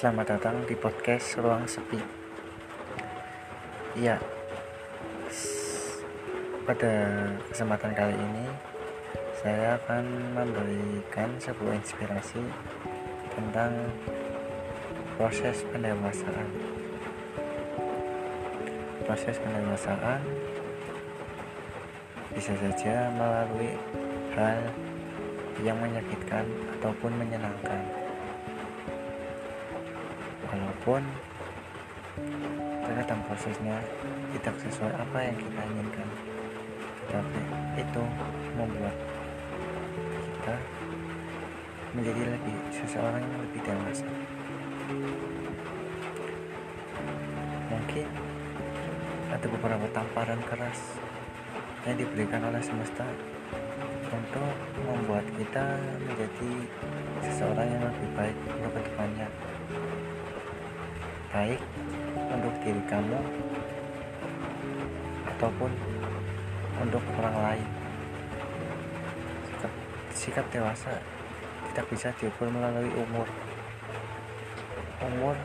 Selamat 0.00 0.32
datang 0.32 0.64
di 0.64 0.72
podcast 0.80 1.36
Ruang 1.36 1.68
Sepi. 1.68 2.00
Iya, 4.00 4.16
pada 6.64 6.92
kesempatan 7.52 7.92
kali 7.92 8.16
ini 8.16 8.48
saya 9.44 9.76
akan 9.76 10.32
memberikan 10.32 11.36
sebuah 11.36 11.84
inspirasi 11.84 12.40
tentang 13.36 13.76
proses 15.20 15.68
pendewasaan. 15.68 16.48
Proses 19.04 19.36
pendewasaan 19.36 20.24
bisa 22.32 22.56
saja 22.56 23.12
melalui 23.20 23.76
hal 24.32 24.64
yang 25.60 25.76
menyakitkan 25.76 26.48
ataupun 26.80 27.12
menyenangkan 27.20 28.09
walaupun 30.50 31.02
terkadang 32.82 33.22
prosesnya 33.30 33.78
tidak 34.34 34.54
sesuai 34.66 34.92
apa 34.98 35.18
yang 35.22 35.36
kita 35.38 35.60
inginkan. 35.62 36.08
Tapi 37.10 37.40
itu 37.78 38.02
membuat 38.58 38.96
kita 40.10 40.56
menjadi 41.94 42.22
lebih 42.34 42.56
seseorang 42.74 43.22
yang 43.22 43.40
lebih 43.46 43.60
dewasa. 43.66 44.08
Mungkin 47.70 48.06
ada 49.30 49.46
beberapa 49.46 49.86
tamparan 49.94 50.42
keras 50.46 50.98
yang 51.86 51.96
diberikan 51.96 52.42
oleh 52.44 52.62
semesta 52.62 53.06
untuk 54.10 54.54
membuat 54.82 55.22
kita 55.38 55.78
menjadi 56.02 56.52
seseorang 57.22 57.68
yang 57.70 57.82
lebih 57.86 58.08
baik 58.18 58.36
untuk 58.58 58.70
ke 58.74 58.80
depannya 58.90 59.28
baik 61.30 61.62
untuk 62.34 62.54
diri 62.66 62.82
kamu 62.90 63.18
ataupun 65.30 65.70
untuk 66.82 67.02
orang 67.22 67.36
lain. 67.38 67.68
Sikap, 69.46 69.72
sikap 70.10 70.46
dewasa 70.50 70.90
tidak 71.70 71.86
bisa 71.86 72.08
diukur 72.18 72.50
melalui 72.50 72.90
umur. 72.98 73.30
Umur 75.06 75.38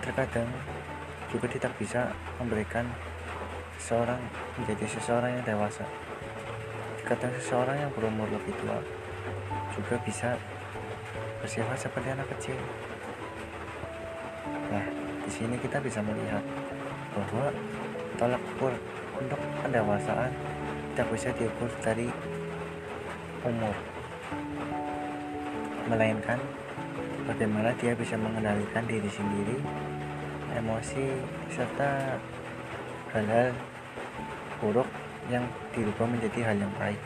terkadang 0.00 0.48
juga 1.28 1.46
tidak 1.46 1.72
bisa 1.76 2.10
memberikan 2.40 2.88
seseorang 3.76 4.18
menjadi 4.56 4.84
seseorang 4.88 5.36
yang 5.36 5.44
dewasa. 5.44 5.84
Terkadang 7.04 7.32
seseorang 7.36 7.76
yang 7.76 7.92
berumur 7.92 8.26
lebih 8.32 8.56
tua 8.56 8.80
juga 9.76 10.00
bisa 10.00 10.40
bersifat 11.44 11.76
seperti 11.76 12.08
anak 12.12 12.28
kecil 12.36 12.56
di 15.30 15.46
sini 15.46 15.54
kita 15.62 15.78
bisa 15.78 16.02
melihat 16.02 16.42
bahwa 17.14 17.54
tolak 18.18 18.42
ukur 18.50 18.74
untuk 19.14 19.38
pendewasaan 19.62 20.34
tidak 20.90 21.06
bisa 21.14 21.30
diukur 21.38 21.70
dari 21.86 22.10
umur, 23.46 23.70
melainkan 25.86 26.34
bagaimana 27.30 27.70
dia 27.78 27.94
bisa 27.94 28.18
mengendalikan 28.18 28.82
diri 28.90 29.06
sendiri, 29.06 29.54
emosi, 30.58 31.22
serta 31.54 32.18
hal-hal 33.14 33.54
buruk 34.58 34.90
yang 35.30 35.46
dirubah 35.70 36.10
menjadi 36.10 36.50
hal 36.50 36.58
yang 36.58 36.74
baik. 36.74 36.98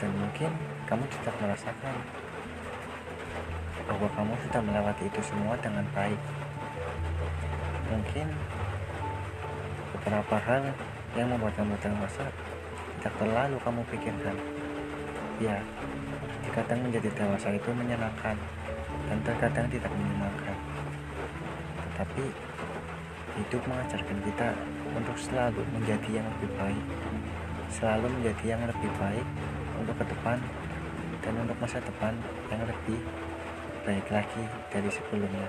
Dan 0.00 0.16
mungkin 0.16 0.48
kamu 0.88 1.04
tidak 1.20 1.36
merasakan 1.44 2.24
bahwa 3.96 4.12
kamu 4.12 4.34
sudah 4.44 4.60
melewati 4.60 5.08
itu 5.08 5.20
semua 5.24 5.56
dengan 5.64 5.80
baik. 5.96 6.20
Mungkin 7.88 8.28
beberapa 9.96 10.36
hal 10.36 10.62
yang 11.16 11.32
membuat 11.32 11.56
kamu 11.56 11.72
dewasa 11.80 12.28
tidak 13.00 13.14
terlalu 13.16 13.56
kamu 13.64 13.80
pikirkan. 13.88 14.36
Ya, 15.40 15.64
terkadang 16.44 16.84
menjadi 16.84 17.08
dewasa 17.08 17.56
itu 17.56 17.72
menyenangkan 17.72 18.36
dan 19.08 19.18
terkadang 19.24 19.64
tidak 19.72 19.88
menyenangkan. 19.88 20.56
Tetapi 21.80 22.24
hidup 23.40 23.62
mengajarkan 23.64 24.18
kita 24.28 24.48
untuk 24.92 25.16
selalu 25.16 25.64
menjadi 25.72 26.20
yang 26.20 26.26
lebih 26.36 26.52
baik, 26.60 26.84
selalu 27.72 28.12
menjadi 28.20 28.44
yang 28.44 28.60
lebih 28.68 28.92
baik 29.00 29.26
untuk 29.80 29.96
ke 29.96 30.04
depan 30.04 30.36
dan 31.24 31.32
untuk 31.40 31.56
masa 31.56 31.80
depan 31.80 32.12
yang 32.52 32.60
lebih 32.60 33.00
baik 33.86 34.10
lagi 34.10 34.42
dari 34.74 34.90
sebelumnya. 34.90 35.46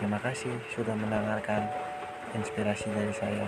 Terima 0.00 0.16
kasih 0.24 0.56
sudah 0.72 0.96
mendengarkan 0.96 1.68
inspirasi 2.32 2.88
dari 2.96 3.12
saya. 3.12 3.44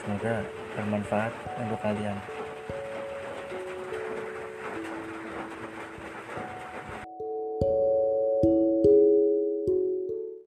Semoga 0.00 0.40
bermanfaat 0.72 1.32
untuk 1.60 1.76
kalian. 1.84 2.35